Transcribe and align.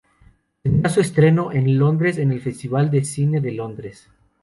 Tendrá 0.63 0.89
su 0.89 0.99
estreno 0.99 1.51
en 1.51 1.77
Londres 1.77 2.17
en 2.17 2.31
el 2.31 2.41
Festival 2.41 2.89
de 2.89 3.05
Cine 3.05 3.39
de 3.39 3.51
Londres. 3.51 4.09